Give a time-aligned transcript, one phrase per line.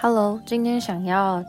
[0.00, 1.44] Hello，今天想要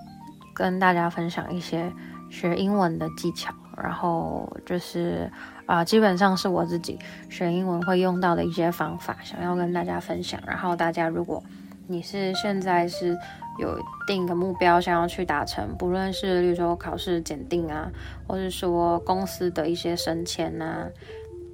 [0.55, 1.93] 跟大家分享一些
[2.31, 5.31] 学英文的技巧，然后就是
[5.67, 6.97] 啊、基本上是我自己
[7.29, 10.41] 学英文会用到的一些方法，想要跟大家分享。
[10.47, 11.43] 然后大家，如果
[11.85, 13.15] 你是现在是
[13.59, 17.91] 有定一个目标，想要去达成，不论是例如说考试检定啊，
[18.27, 20.87] 或是说公司的一些升迁啊，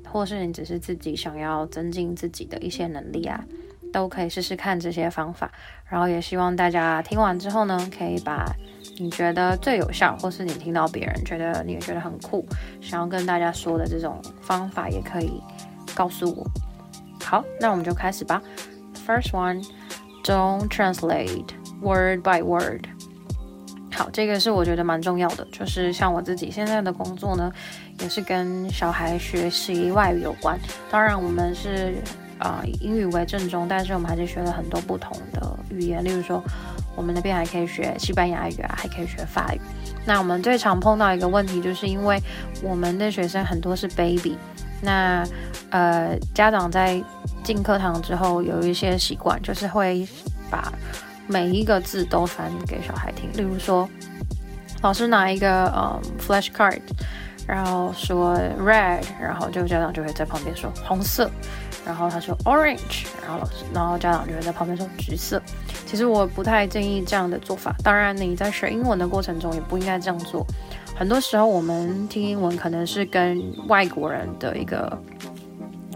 [0.10, 3.44] 或是你只是自己想要增进自己的一些能力啊。
[3.96, 5.50] 都可以试试看这些方法，
[5.88, 8.46] 然后也希望大家听完之后呢，可以把
[8.98, 12.46] 你觉得最有效，或是你听到别人觉得你也觉得很酷，
[12.82, 15.42] 想要跟大家说的这种方法，也可以
[15.94, 16.46] 告诉我。
[17.24, 18.42] 好，那我们就开始吧。
[19.08, 19.66] First one,
[20.26, 22.88] don't translate word by word。
[23.94, 27.50] 好，这个是我觉得蛮重要的，就是像我自己现在的工作呢，
[28.02, 30.60] 也是跟小孩学习外语有关。
[30.92, 31.96] 当然，我们是。
[32.38, 36.44] 啊、英语为正宗，但是我们还是学了很多不同的语言，例如说，
[36.96, 39.62] 我们那边还可以学西班牙语啊，还可以学法语。
[40.06, 42.22] 那我们最常碰到一个问题，就是因为
[42.62, 44.38] 我们的学生很多是 baby，
[44.82, 45.26] 那
[45.70, 47.02] 呃，家长在
[47.44, 50.08] 进课堂之后有一些习惯，就是会
[50.52, 50.72] 把
[51.28, 53.90] 每一个字都翻给小孩听，例如说，
[54.82, 56.82] 老师拿一个嗯 flash card，
[57.48, 61.32] 然后说 red，然后这个家长就会在旁边说红色。
[61.86, 65.42] 然后他说 orange，然后老师，然后家长就会在旁边说橘色。
[65.86, 67.76] 其实我不太建议这样的做法。
[67.84, 70.46] 当然你在学英文的过程中也不应该这样做。
[70.96, 74.98] 很多时候我们听英文可能是跟外国人的一个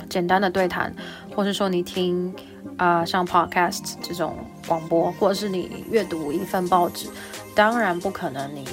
[0.09, 0.93] 简单的对谈，
[1.35, 2.33] 或是说你听
[2.77, 4.37] 啊、像 podcast 这种
[4.67, 7.09] 广播，或者是你阅读一份报纸。
[7.55, 8.65] 当然不可能你，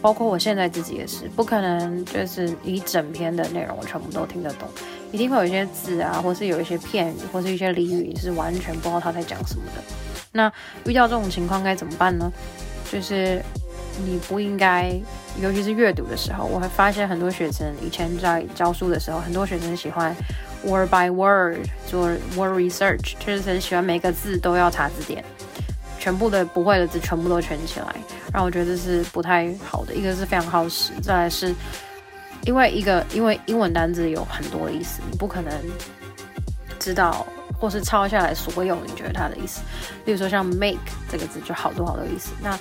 [0.00, 4.68] 包括我现在自己也是不可能，就是一整篇的内容我全部都听得懂。
[5.12, 9.82] 一定会有一些字啊，或是有一些片语，或是一些俚语，是完全不知道他在讲什么的。
[10.32, 10.52] 那
[10.84, 12.32] 遇到这种情况该怎么办呢？
[12.90, 13.42] 就是
[14.04, 14.92] 你不应该，
[15.40, 20.14] 尤其是阅读的时候，我会发现很多学生以前在教书的时候，很多学生喜欢
[20.64, 21.58] word by word
[21.88, 25.24] 做 word research，就是很喜欢每个字都要查字典，
[25.98, 27.86] 全部的不会的字全部都圈起来，
[28.32, 29.94] 让我觉得这是不太好的。
[29.94, 31.52] 一个是非常耗时，再来是。
[32.46, 35.52] 因为一个，因为英文单字有很多意思，你不可能
[36.78, 37.26] 知道
[37.58, 39.60] 或是抄下来所有你觉得它的意思。
[40.04, 40.78] 例如说像 make
[41.10, 42.32] 这个字就好多好多意思。
[42.42, 42.58] 那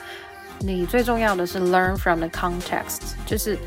[0.60, 3.58] 你最重要的是 learn from the context，就是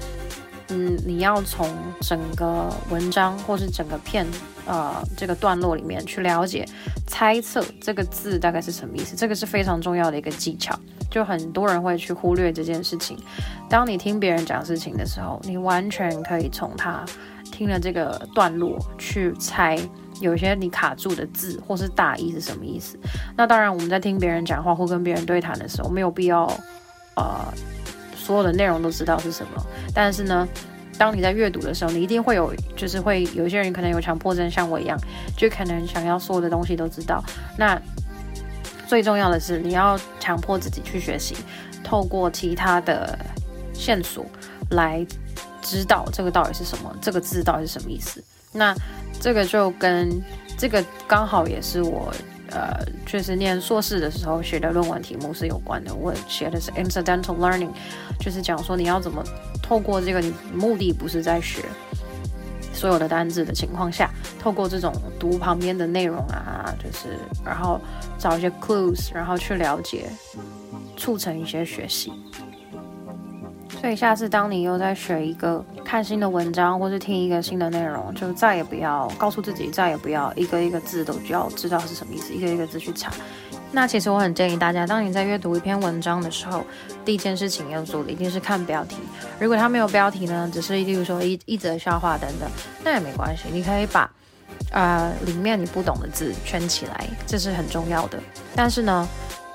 [0.68, 1.68] 嗯，你要从
[2.00, 4.26] 整个文章或是整个片
[4.66, 6.66] 呃这个段落里面去了解、
[7.06, 9.16] 猜测这个字大概是什么意思。
[9.16, 10.78] 这个是非常重要的一个技巧。
[11.10, 13.18] 就很多人会去忽略这件事情。
[13.68, 17.04] 当你听别人讲事情的时候，你完全可以从他
[17.50, 19.78] 听了这个段落去猜
[20.20, 22.98] 有些你卡住的字或是大意是什么意思。
[23.36, 26.50] 那当然，我们在听别人讲话或跟别人对谈的时候，没有必要
[27.16, 27.52] 呃
[28.16, 29.62] 所有的内容都知道是什么。
[29.92, 30.48] 但是呢，
[30.98, 34.98] 当你在阅读的时候，你一定会有，就是会有一些人可能有强迫症，像我一样，
[35.36, 37.22] 就可能想要所有的东西都知道。
[37.56, 37.80] 那
[38.86, 41.34] 最重要的是，你要强迫自己去学习，
[41.82, 43.19] 透过其他的
[43.72, 44.25] 线索
[44.70, 45.04] 来
[45.62, 48.22] 知道这个到底是什么，这个字到底是什么意思。
[48.52, 48.75] 那
[49.19, 50.22] 这个就跟
[50.58, 52.12] 这个刚好也是我
[52.50, 55.94] 呃，确实念硕士的时候学的论文题目是有关的。
[55.94, 57.70] 我写的是 incidental learning，
[58.20, 59.25] 就是讲说你要怎么
[59.72, 60.22] 透过这个，
[60.54, 61.64] 目的不是在学。
[62.74, 67.80] 所有的单字的情况下，透过这种读旁边的内容啊，就是然后
[68.18, 70.10] 找一些 clues，然后去了解，
[70.94, 72.12] 促成一些学习。
[73.80, 83.10] 所以下次当你又在学一个看新的文章，或是听一个新的内容，就再也不要告诉自己，再也不要一个一个字都要知道是什么意思，一个一个字去查。
[83.74, 86.62] 那其实我很建议大家，当你在阅读一篇文章的时候，
[87.06, 88.98] 第一件事情要做的一定是看标题。
[89.40, 92.50] 如果它没有标题呢，只是例如说一一则笑话等等，
[92.84, 93.44] 那也没关系。
[93.50, 94.10] 你可以把
[94.70, 98.22] 呃里面你不懂的字圈起来，这是很重要的。
[98.54, 99.08] 但是呢，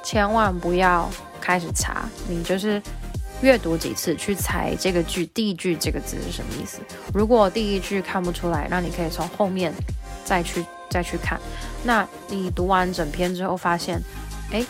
[0.04, 1.08] 千万不要
[1.40, 2.82] 开始查，你就是
[3.42, 6.80] 阅读几次去猜这个句第一句这个字是什么意思。
[7.14, 9.72] 如果第一句看不出来，那你可以从后面
[10.26, 10.66] 再去。
[10.90, 11.38] 再去看，
[11.88, 13.98] 那你读完整篇之后发现，
[14.52, 14.62] 哎，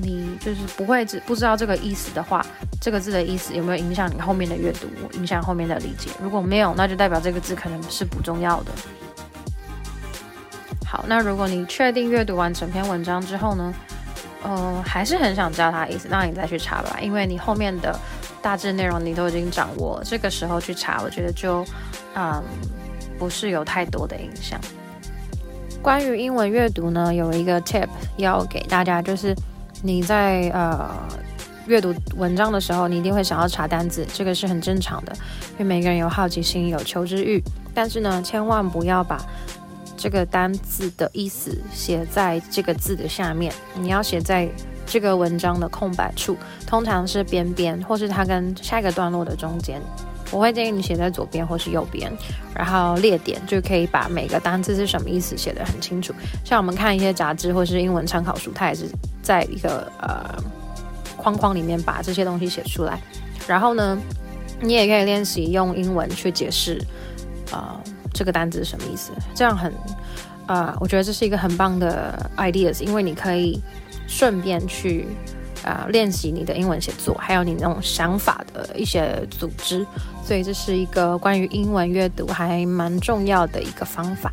[0.00, 2.46] 你就是不会知不知道这个意思的话，
[2.80, 6.08] 这个字的意思有没有影响你后面的阅读，影响后面的理解？
[6.22, 8.70] 如果没有，那就代表这个字可能是不重要的。
[10.86, 13.74] 好，那如果你确定阅读完整篇文章之后呢，
[14.44, 17.98] 呃，还是很想知道它的意思，那你再去查吧，因为你后面的
[18.40, 21.66] 大致内容你都已经掌握了，这个时候去查，我觉得就
[22.14, 22.40] 嗯
[23.18, 24.60] 不是有太多的影响。
[25.82, 29.34] 关于英文阅读呢，有一个 tip 要给大家，就是
[29.82, 30.88] 你在呃
[31.66, 35.12] 阅读文章的时候，你一定会想要查单字，这个是很正常的，
[35.52, 37.42] 因为每个人有好奇心，有求知欲。
[37.74, 39.20] 但是呢，千万不要把
[39.96, 44.48] 这个单字的意思写在这个字的下面，你要写在
[44.86, 49.82] 这个文章的空白处，通常是边边，或是它跟下一个段落的中间。
[50.32, 52.10] 我会建议你写在左边或是右边，
[52.54, 56.14] 然后列点就可以把每个单字是什么意思写得很清楚。
[56.42, 58.86] 像我们看一些杂志或是英文参考书，它也是
[59.22, 60.42] 在一个呃
[61.16, 62.98] 框框里面把这些东西写出来。
[63.46, 63.98] 然后呢，
[64.60, 66.82] 你也可以练习用英文去解释
[67.50, 67.78] 啊、
[68.14, 69.72] 这个单字是什么意思，这样很
[70.46, 73.60] 啊、我觉得这是一个很棒的 ideas，因为你可以
[74.08, 75.06] 顺便去。
[75.64, 79.86] 啊、练习你的英文写作，还有你那种想法的一些组织，
[80.24, 84.30] 所以这是一个关于英文阅读还蛮重要的一个方法。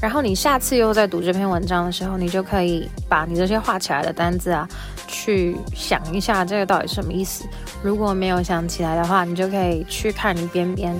[0.00, 4.68] 然后你下次又在读这篇文章的时候，你就可以把你这些画起来的单子啊，
[5.06, 7.44] 去想一下这个到底是什么意思。
[7.82, 10.96] 如果没有想起来的话，你就可以去看你边边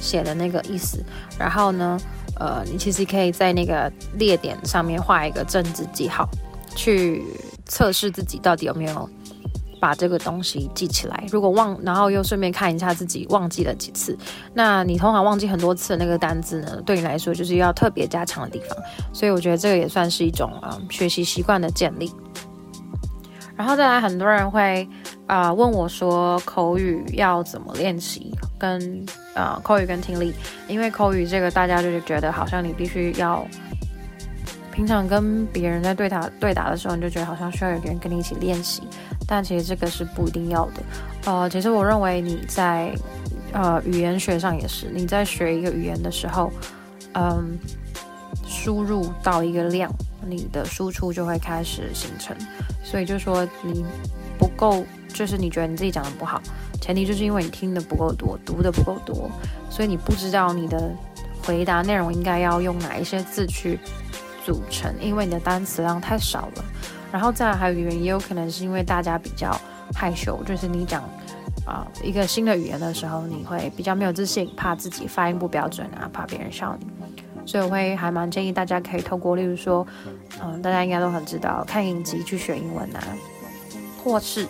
[0.00, 1.02] 写的那个意思。
[1.36, 1.98] 然后呢，
[2.38, 6.28] 呃，你其实可以在那个列点上面画一个正字记号，
[6.76, 7.24] 去。
[7.74, 9.10] 测试自己到底有没有
[9.80, 11.24] 把这个东西记起来。
[11.32, 14.16] 如果忘，然后又顺便看一下自己忘记了几次。
[14.54, 16.80] 那你通常忘记很多次那个单字呢？
[16.86, 18.78] 对你来说就是要特别加强的地方。
[19.12, 22.12] 所以我觉得这个也算是一种啊、嗯、学习习惯的建立。
[23.56, 24.88] 然后再来，很多人会
[25.26, 28.32] 啊、问我说，口语要怎么练习？
[28.56, 29.04] 跟
[29.34, 30.32] 啊、口语跟听力，
[30.68, 33.44] 因为口语这个大家就是觉得好像你必须要。
[34.74, 38.82] 平常跟别人在对答对答的时候，你就觉得好像需要有个人跟你一起练习，
[39.24, 40.82] 但其实这个是不一定要的。
[41.26, 42.92] 呃，其实我认为你在
[43.52, 46.52] 呃语言学上也是，你在学一个语言的时候，
[47.12, 47.56] 嗯、
[48.44, 49.88] 输入到一个量，
[50.26, 52.36] 你的输出就会开始形成。
[52.82, 53.84] 所以就说你
[54.36, 56.42] 不够，就是你觉得你自己讲的不好，
[56.80, 59.30] 前提就是因为你听的不够多，读的不够多，
[59.70, 60.90] 所以你不知道你的
[61.44, 63.78] 回答内容应该要用哪一些字去。
[64.44, 66.64] 组成，因为你的单词量太少了，
[67.10, 69.58] 然后再来还有一个原因，也有可能是因为大家比较
[69.94, 71.02] 害羞，就是你讲
[71.66, 76.86] 啊、一个新的语言的时候，你会比较没有自信，怕自己发音不标准啊，怕别人笑你，
[77.46, 79.86] 所以我会还蛮建议大家可以透过，例如说，
[80.42, 83.00] 嗯、大家应该都很知道，看影集去学英文啊，
[84.02, 84.46] 或是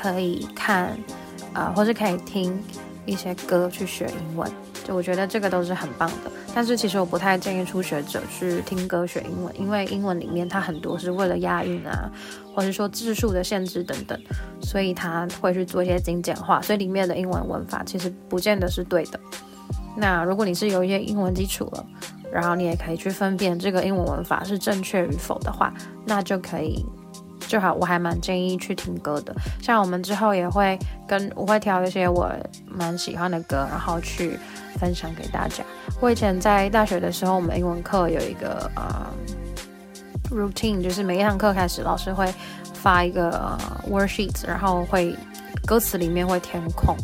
[0.00, 0.96] 可以看
[1.52, 2.62] 啊、或是可以听
[3.04, 4.48] 一些歌去学英文。
[4.84, 12.10] 就我觉得这个都是很棒的，但是其实我不太建议初学者去听歌学英文，因为英文里面它很多是为了押韵啊，
[12.54, 14.20] 或者说字数的限制等等，
[14.60, 19.20] 所以它会去做一些精简化，所以里面的英文文法其实不见得是对的。
[19.96, 21.86] 那如果你是有一些英文基础了，
[22.32, 25.72] 然后你也可以去分辨这个英文文法是正确与否的话，
[26.04, 26.84] 那就可以。
[27.48, 29.34] 就好，我还蛮建议去听歌的。
[29.60, 32.32] 像我们之后也会跟我会挑一些我
[32.66, 34.38] 蛮喜欢的歌，然后去
[34.82, 35.62] 分享给大家。
[36.00, 39.06] 我以前在大学的时候，我们英文课有一个呃
[40.28, 42.34] routine，就是每一堂课开始，老师会
[42.74, 43.58] 发一个、呃、
[43.88, 45.16] worksheet，然后会
[45.64, 46.96] 歌词里面会填空。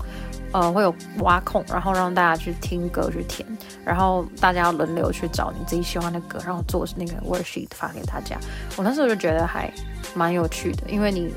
[0.50, 3.46] 呃，会有挖空，然后让大家去听歌去填，
[3.84, 8.38] 然后大家轮流去找你自己喜欢的歌，然后做那个 worksheet 发给大家。
[8.74, 9.70] 我那时候就觉得还
[10.14, 11.30] 蛮有趣的，因为你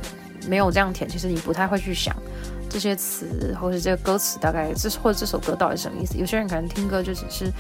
[0.47, 2.15] 没有这样填，其实你不太会去想
[2.71, 6.17] 这些词或者这个歌词大概这或者这首歌到底什么意思。
[6.17, 7.51] 有些人可能听歌就只是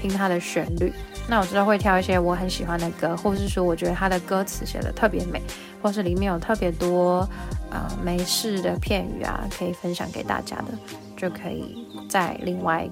[0.00, 0.92] 听它的旋律，
[1.26, 5.42] 那我知道会挑一些我很喜欢的歌，或者是说我觉得它的歌词写的特别美，
[5.82, 7.28] 或是里面有特别多。
[7.70, 10.68] 啊、呃，美式的片语啊，可以分享给大家的，
[11.14, 12.88] 就可以再另外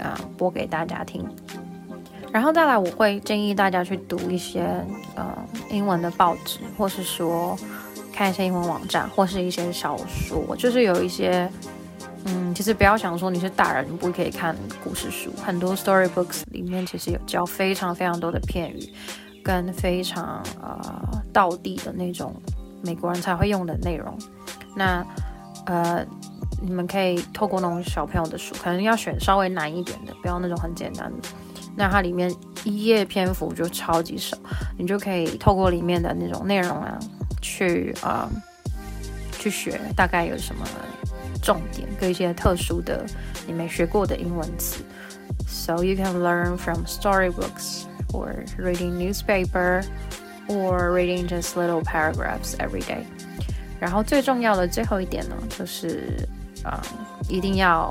[0.00, 1.24] 啊、播给大家听。
[2.32, 4.62] 然后再来，我会建议大家去读一些
[5.14, 5.24] 呃
[5.70, 7.56] 英文的报纸，或是说
[8.16, 10.56] 看一些英文网站，或是一些小说。
[10.56, 11.48] 就是有一些，
[12.24, 15.30] 嗯，其实不要想说你是大人，不可以看故事书。
[15.44, 18.92] 很多 storybooks 里面其实有教非常非常多的片语，
[19.44, 22.34] 跟非常呃道地的那种。
[22.82, 24.16] 美国人才会用的内容，
[24.76, 25.04] 那
[25.64, 26.06] 呃，
[26.62, 31.28] 你们可以透过那种小朋友的书，可能要选稍微难一点的，不要那种很简单的。
[31.76, 34.36] 那它里面一页篇幅就超级少，
[34.78, 36.98] 你就可以透过里面的那种内容啊，
[37.40, 38.28] 去啊
[39.38, 40.66] 去学大概有什么
[41.42, 43.04] 重点，跟一些特殊的
[43.46, 44.82] 你没学过的英文词。
[45.46, 49.84] So you can learn from storybooks or reading newspaper.
[50.48, 53.04] Or reading just little paragraphs every day。
[53.80, 56.24] 然后最重要的最后一点呢，就是
[56.62, 56.80] 啊、
[57.28, 57.90] 一定要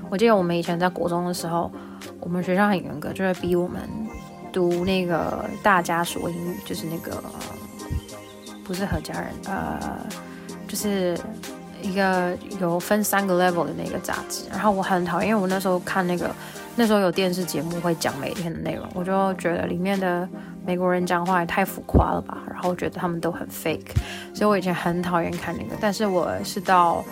[0.11, 1.71] 我记得我们以前在国中的时候，
[2.19, 3.81] 我们学校很严格，就会逼我们
[4.51, 7.23] 读那个大家说英语，就是那个
[8.63, 9.99] 不是何家人，呃，
[10.67, 11.17] 就是。
[11.83, 16.29] 一个有分三个 level 的那个杂志，然后我很讨厌，因为我那时候看那个，
[16.75, 20.29] 那时候有电视节目会讲每天的内容，我就觉得里面的
[20.63, 23.95] 美国人讲话也太浮夸了吧，然后觉得他们都很 fake，
[24.31, 25.75] 所以我以前很讨厌看那个。
[25.81, 27.03] 但是我是到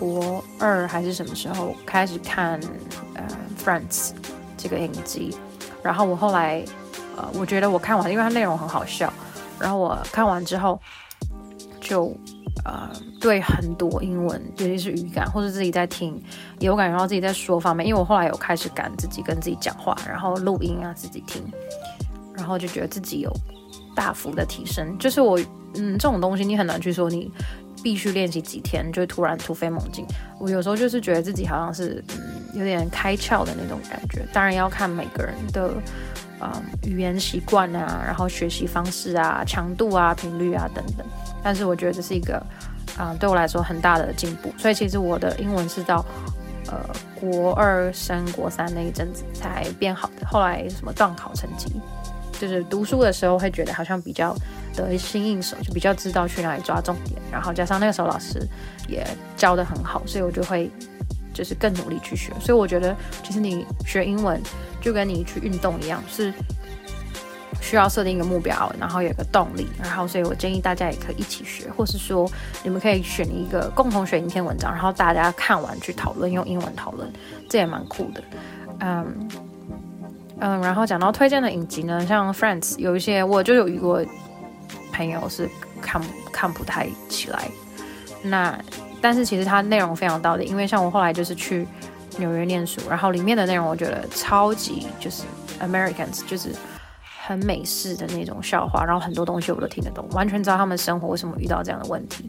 [0.00, 2.58] 国二还是什么时候开始看
[3.14, 3.22] 呃
[3.62, 4.12] Friends
[4.56, 5.36] 这个影集，
[5.82, 6.64] 然后我后来
[7.16, 9.12] 呃我觉得我看完，因为它内容很好笑，
[9.60, 10.80] 然后我看完之后
[11.80, 12.16] 就。
[12.62, 16.22] 呃，对很多英文，尤其是语感或者自己在听，
[16.58, 21.42] 有感觉到自己在说方面，因为我后来有开始敢自己跟自己讲话，然后录音啊，自己听，
[22.34, 23.32] 然后就觉得自己有
[23.94, 24.96] 大幅的提升。
[24.98, 25.38] 就是我，
[25.74, 27.30] 嗯，这种东西你很难去说，你
[27.82, 30.04] 必须练习几天就突然突飞猛进。
[30.38, 34.26] 我有时候就是觉得自己好像是，嗯，有点开窍的那种感觉。
[34.32, 35.72] 当然要看每个人的，
[36.38, 41.06] 呃，语言习惯啊，然后学习方式啊，强度啊，频率啊等等。
[41.42, 42.42] 但是我觉得这是一个，
[42.98, 44.52] 啊、对我来说很大的进步。
[44.58, 46.04] 所以其实我的英文是到，
[46.66, 46.78] 呃，
[47.14, 50.26] 国二升国三那一阵子才变好的。
[50.26, 51.72] 后来什么段考成绩，
[52.40, 54.34] 就是读书的时候会觉得好像比较
[54.74, 57.20] 得心应手，就比较知道去哪里抓重点。
[57.30, 58.44] 然后加上那个时候老师
[58.88, 59.06] 也
[59.36, 60.70] 教得很好，所以我就会
[61.34, 62.32] 就是更努力去学。
[62.40, 64.40] 所以我觉得其实你学英文
[64.80, 66.32] 就跟你去运动一样，是。
[67.62, 72.28] 需要设定一个目标，然后有个动力，然后所以我建议大家也可以一起学，或是说
[72.62, 77.12] 你们可以选一个共同选一篇文章，然后大家看完去讨论，用英文讨论，
[77.50, 78.22] 这也蛮酷的。
[78.78, 79.28] 嗯
[80.40, 84.04] 嗯，然后讲到推荐的影集呢，像 Friends，有一些我就有一个
[84.92, 85.48] 朋友是
[85.80, 87.48] 看看不太起来，
[88.22, 88.58] 那
[89.00, 91.66] 但是其实它内容非常到底，因为像我后来就是去
[92.18, 95.22] 纽约念书，然后里面的内容我觉得超级就是
[95.60, 96.54] Americans 就是。
[97.22, 102.28] 很美式的那种笑话，然后很多东西我都听得懂，完全知道他们生活为什么遇到这样的问题，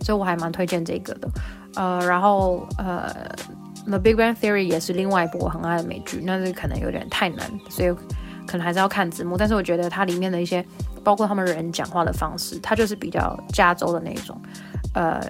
[0.00, 1.28] 所以我还蛮推荐这个的。
[1.76, 3.14] 呃，然后呃，
[3.90, 7.92] 《The Big Bang Theory》也是另外一部我很爱的美剧，那是可能有点太难，所以
[8.46, 9.36] 可能还是要看字幕。
[9.36, 10.64] 但是我觉得它里面的一些，
[11.04, 14.40] 包括他们人讲话的方式，它就是比较加州的那种，
[14.94, 15.20] 呃，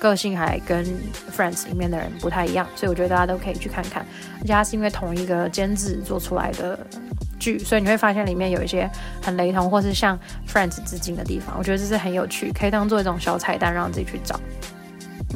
[0.00, 0.84] 个性还跟
[1.34, 4.04] 《Friends》里面的人不太一样，所以我觉得大家都可以去看看。
[4.40, 6.78] 而且它是因为同一个监制做出来的。
[7.40, 8.90] 剧，所以你会发现里面有一些
[9.22, 11.54] 很雷同，或是向 Friends 致敬的地方。
[11.56, 14.40] 我觉得这是很有趣，可以当做一种小彩蛋，让自己去找。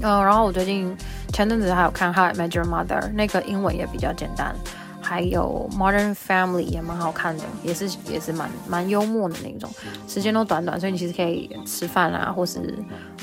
[0.02, 0.92] 呃，然后我最近
[1.32, 4.54] 前阵子还有看《How I Met Your Mother》，那个英文也比较简单。
[5.00, 9.68] 还有《Modern Family》也蛮好看的，也是也是蛮蛮幽默的那种。
[10.06, 12.78] 时间都短短，所以你其实可以吃饭啊，或是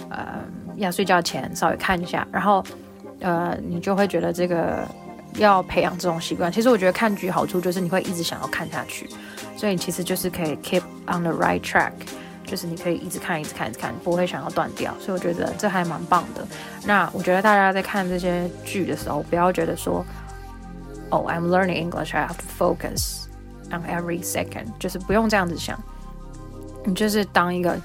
[0.10, 0.44] 呃
[0.76, 2.64] 要睡觉前稍微看一下，然后
[3.22, 4.88] 呃你就会觉得这个。
[5.38, 9.08] 要培养这种习惯，其实我觉得看剧好处就是你会一直想要看下去，
[9.56, 11.92] 所以你其实就是可以 keep on the right track，
[12.50, 14.94] 就是你可以一直看、一直看、一直看，不会想要断掉。
[15.00, 16.46] 所以我觉得这还蛮棒的。
[16.86, 20.04] 那我觉得大家在看这些剧的时候，不要觉得说，
[21.12, 23.26] 哦，I'm learning English, I have to focus
[23.70, 25.80] on every second，就是不用这样子想，
[26.84, 27.78] 你就是当一个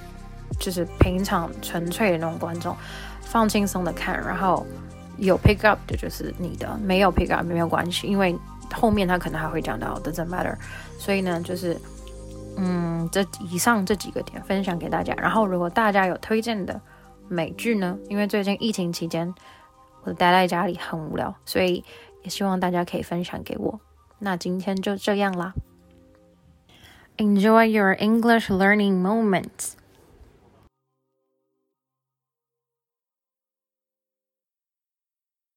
[0.59, 2.75] 就是平常纯粹的那种观众，
[3.21, 4.67] 放轻松的看，然后。
[5.17, 8.37] 有 pick up 的就是你的，没有 pick up 没有关系，因为
[8.73, 10.57] 后面他可能还会讲到 doesn't matter，
[10.99, 11.81] 所以呢，就是
[12.57, 15.15] 嗯，这以上这几个点分享给大家。
[15.15, 16.81] 然后，如果大家有推荐的
[17.29, 19.35] 美剧呢，因为最近疫情期间
[20.05, 21.85] 我待在家里很无聊，所以
[22.23, 23.81] 也希望大家可以分享给我。
[24.19, 25.53] 那今天就这样啦
[27.17, 29.73] ，Enjoy your English learning moments.